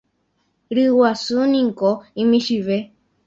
Ryguasúniko 0.75 1.89
imichĩve. 2.21 2.77